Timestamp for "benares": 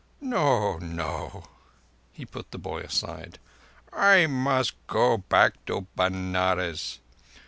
5.95-6.99